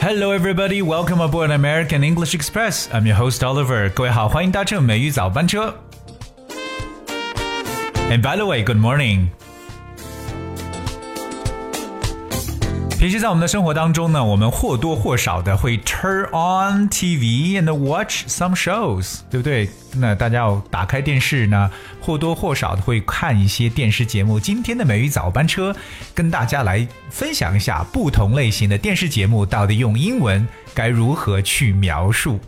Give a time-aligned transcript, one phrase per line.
[0.00, 0.82] Hello, everybody.
[0.82, 2.88] Welcome aboard American English Express.
[2.92, 3.90] I'm your host Oliver.
[3.90, 5.74] 各位好，欢迎搭乘美语早班车。
[8.10, 9.28] And by the way, good morning.
[12.98, 19.68] 平时在我们的生活当中呢，我们或多或少的会 turn on TV and watch some shows，对不对？
[19.96, 21.70] 那大家要打开电视呢，
[22.00, 24.40] 或多或少的会看一些电视节目。
[24.40, 25.76] 今天的美语早班车
[26.14, 32.40] 跟大家来分享一下不同类型的电视节目到底用英文该如何去描述。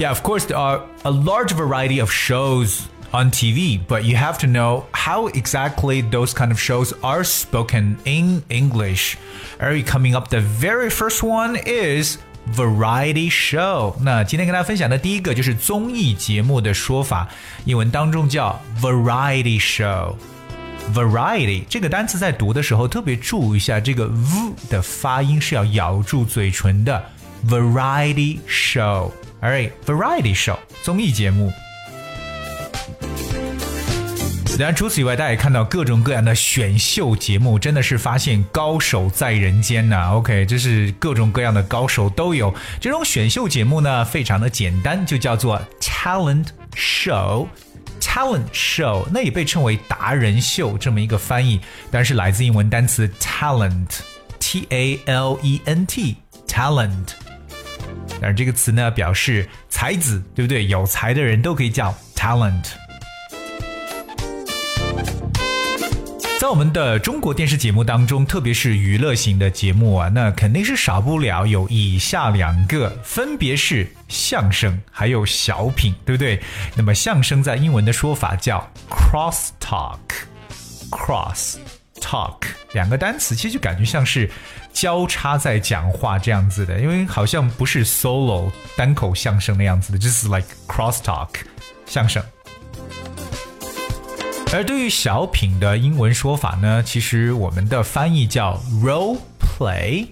[0.00, 2.80] Yeah, of course, there are a large variety of shows
[3.12, 7.96] on TV, but you have to know how exactly those kind of shows are spoken
[8.04, 9.16] in English.
[9.60, 12.18] Alright, coming up, the very first one is
[12.54, 13.94] variety show。
[14.00, 17.28] 那今天跟大家分享的第一个就是综艺节目的说法，
[17.64, 27.02] 英文当中叫 variety show。variety 这个单词在读的时候特别注意一下，这个 v 的发音是要咬住嘴唇的。
[27.48, 31.52] variety show，alright，variety show 综艺节目。
[34.57, 40.11] 当然，除此以外，大家也看到各种各样的选秀节目，真的是发现高手在人间呐。
[40.13, 42.53] OK，这是各种各样的高手都有。
[42.79, 47.47] 这种选秀节目呢，非常的简单，就叫做 talent show。
[47.99, 57.13] talent show，那也被称为达人秀这么一个翻译，但是来自英文单词 talent，t a l e n t，talent。
[58.19, 60.67] 但是，这个词呢表示才子，对不对？
[60.67, 62.65] 有才的人都可以叫 talent。
[66.41, 76.41] 在我们的中国电视节目当中，特别是娱乐型的节目啊，那肯定是少不了有以下两个，分别是相声还有小品，对不对？
[76.73, 81.57] 那么相声在英文的说法叫 cross talk，cross
[81.99, 82.37] talk
[82.73, 84.27] 两个单词，其实就感觉像是
[84.73, 91.29] 交叉在讲话这样子的，因为好像不是 solo 单口相声那样子的，就是 like cross talk
[91.85, 92.23] 相声。
[94.53, 100.07] 而对于小品的英文说法呢，其实我们的翻译叫 role play。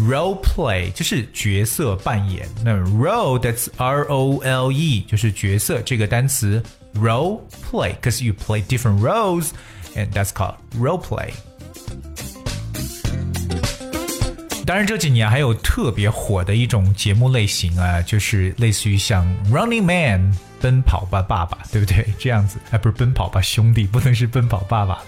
[0.00, 2.48] role play 就是角色扮演。
[2.64, 6.60] 那 role that's R O L E 就是角色这个单词
[6.96, 11.30] role play，because you play different roles，and that's called role play。
[14.66, 20.36] 当然，这几年还有特别火的一种节目类型啊，就是类似于像 Running Man。
[20.58, 22.04] 奔跑吧，爸爸，对不对？
[22.18, 25.04] 这样子， 哎，不是奔跑吧，兄弟，不能是奔跑爸爸了。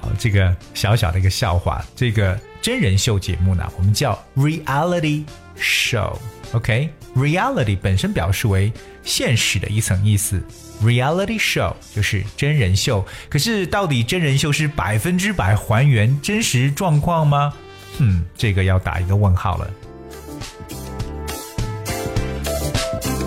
[0.00, 5.24] 好，这个小小的一个笑话，这个真人秀节目呢，我们叫 reality
[5.58, 6.16] show。
[6.52, 8.72] OK，reality 本身表示为
[9.04, 10.42] 现实的一层意思
[10.82, 13.06] ，reality show 就是真人秀。
[13.28, 17.52] 可是，到底真人秀是百分之百还原真实状况吗？
[17.98, 19.70] 嗯，这个要打一个问号了。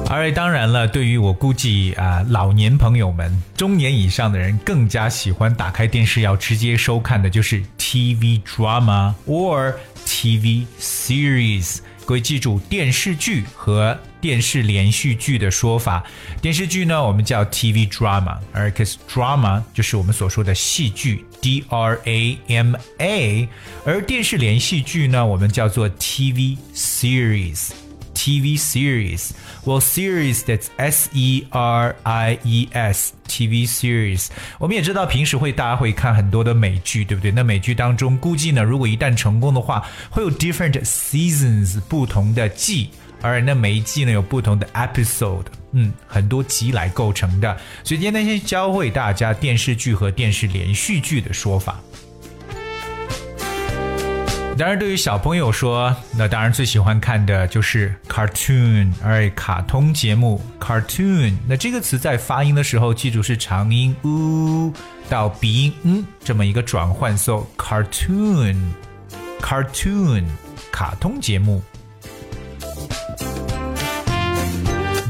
[0.07, 9.73] 而当然了，对于我估计啊，老年朋友们、中年以上的人更加喜欢打开电视要直接收看的，就是 TV drama or
[10.05, 11.79] TV series。
[12.05, 16.03] 各位记住，电视剧和电视连续剧的说法。
[16.39, 23.49] 电视剧呢，我们叫 TV drama，而 cause drama 就是我们所说的戏剧，D R A M A。
[23.83, 27.71] 而电视连续剧呢，我们叫做 TV series。
[28.25, 29.33] TV series.
[29.65, 34.29] Well, series that's S E R I E S TV series.
[34.57, 37.29] 我们也知道平时会大家会看很多的美剧，对不对？
[37.29, 42.89] 那美剧当中，估计呢，如果一旦成功的话，会有 different seasons 不同的季，
[43.21, 47.55] 而那每一季呢有不同的 episode，嗯，很多集来构成的。
[47.83, 51.79] 所以今天先教会大家电视剧和电视连续剧的说法。
[54.57, 61.33] 当然，对于小朋友说，那当然最喜欢看的就是 cartoon，而卡通节目 cartoon。
[61.45, 64.71] 那这个词在发音的时候，记住是长音 u
[65.09, 70.23] 到鼻音 n 这么一个转换，so cartoon，cartoon
[70.71, 71.61] 卡通节目。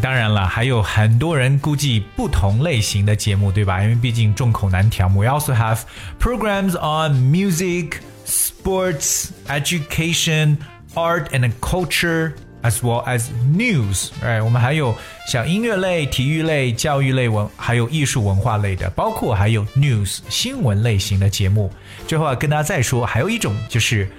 [0.01, 3.83] 当然了，还有很多人估计不同类型的节目，对吧？
[3.83, 5.07] 因为毕竟众口难调。
[5.07, 5.81] We also have
[6.19, 7.97] programs on music.
[8.25, 10.57] Sports, education,
[10.95, 12.33] art and culture,
[12.63, 14.09] as well as news.
[14.23, 14.95] 哎我们还有
[15.27, 21.71] 像音乐类、体育类、教育类文，还有艺术文化类的，包括还有 news 新闻类型的节目。
[22.07, 24.09] 最后啊，跟大家再说，还有一种就是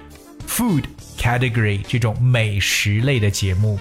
[0.48, 0.84] food
[1.18, 3.78] category 这种美食类的节目。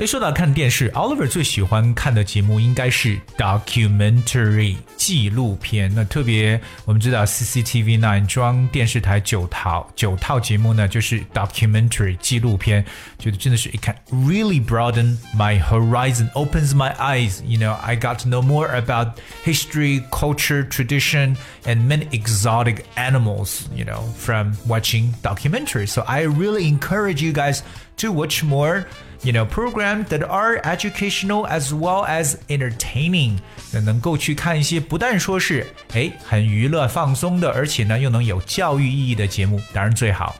[0.00, 5.90] 诶，说到看电视，Oliver 最喜欢看的节目应该是 documentary 纪录片。
[5.94, 12.84] 那特别我们知道 CCTV Nine 装电视台九套九套节目呢，就是 documentary 纪录片。
[13.18, 17.42] 觉得真的是 it can really broaden my horizon, opens my eyes.
[17.46, 23.62] You know, I got to know more about history, culture, tradition, and many exotic animals.
[23.74, 25.88] You know, from watching documentaries.
[25.88, 27.62] So I really encourage you guys
[27.96, 28.86] to watch more
[29.23, 33.37] You know programs that are educational as well as entertaining，
[33.71, 40.35] 那能够去看一些不但说是哎很娱乐放松的，而且呢又能有教育意义的节目，当然最好。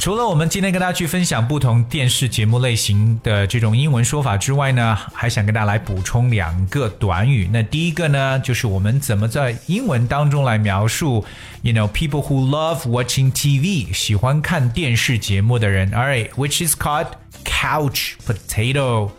[0.00, 7.46] 除了我们今天跟大家去分享不同电视节目类型的这种英文说法之外呢，还想跟大家来补充两个短语。
[7.52, 11.22] 那第一个呢，就是我们怎么在英文当中来描述
[11.60, 15.90] ，you know people who love watching TV，喜欢看电视节目的人。
[15.90, 17.08] ，all right，which is called
[17.44, 19.10] couch potato。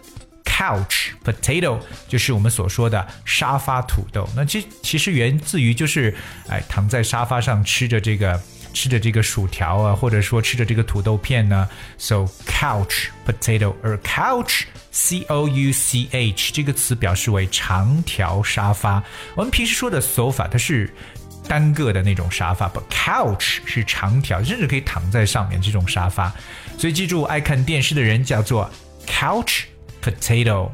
[0.44, 1.77] Couch potato
[2.07, 4.27] 就是我们所说的沙发土豆。
[4.36, 6.16] 那其其实源自于就是
[6.48, 8.42] 哎躺在沙发上吃着这个。
[8.73, 19.03] 吃着这个薯条啊，或者说吃着这个土豆片呢，so couch potato，而 couch c o u c h 这个词表示为长条沙发。
[19.35, 20.94] 我们平时说的 sofa 它是
[21.47, 26.33] 单个的那种沙发，but couch 是长条，甚至可以躺在上面这种沙发。
[26.77, 28.69] 所以记住，爱看电视的人叫做
[29.07, 29.63] couch
[30.01, 30.69] potato。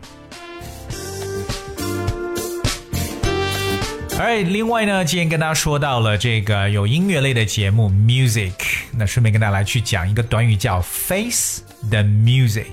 [4.18, 8.52] 哎，另外呢，今天跟大家说到了这个有音乐类的节目 music，
[8.92, 11.62] 那顺便跟大家来去讲一个短语叫 face
[11.92, 12.66] the music，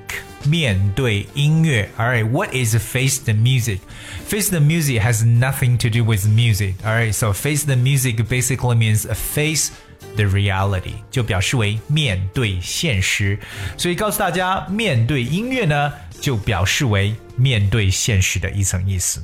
[0.45, 1.87] 面对音乐。
[1.99, 3.81] Alright, what is face the music?
[4.27, 6.77] Face the music has nothing to do with music.
[6.83, 9.69] Alright, so face the music basically means face
[10.17, 13.39] the reality，就表示为面对现实。
[13.77, 15.93] 所以告诉大家，面对音乐呢，
[16.23, 19.23] 就表示为面对现实的一层意思。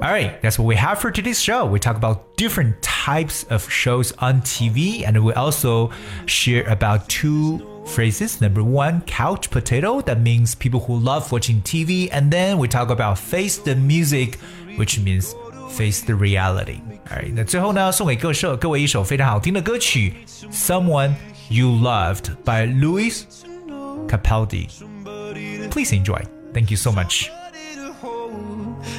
[0.00, 1.66] All right, that's what we have for today's show.
[1.66, 5.90] We talk about different types of shows on TV, and we also
[6.26, 8.40] share about two phrases.
[8.40, 12.90] Number one, couch potato, that means people who love watching TV, and then we talk
[12.90, 14.38] about face the music,
[14.76, 15.34] which means
[15.70, 16.80] face the reality.
[17.10, 20.14] All right, 那最后呢，送给各社各位一首非常好听的歌曲《
[20.52, 21.14] Someone
[21.48, 23.24] You Loved》by Louis
[24.06, 24.68] Capaldi.
[25.70, 26.22] Please enjoy.
[26.54, 27.30] Thank you so much.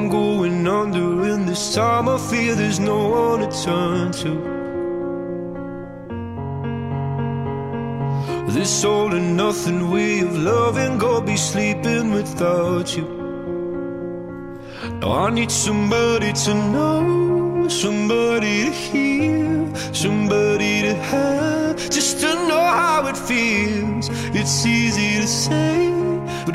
[0.00, 2.08] I'm going under this time.
[2.08, 4.32] I fear there's no one to turn to.
[8.50, 10.96] This all and nothing way of loving.
[10.96, 13.06] Go be sleeping without you.
[15.00, 22.64] Now I need somebody to know Somebody to hear Somebody to have Just to know
[22.80, 24.08] how it feels.
[24.34, 25.89] It's easy to say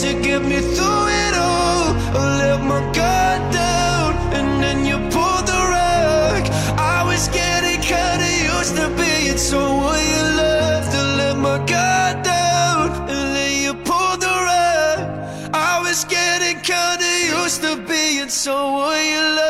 [0.00, 1.92] to get me through it all.
[2.16, 6.42] I let my guard down and then you pulled the rug.
[6.78, 12.86] I was getting kinda used to being someone you loved I let my guard down
[13.10, 15.00] and then you pulled the rug.
[15.52, 19.49] I was getting kinda used to being someone you loved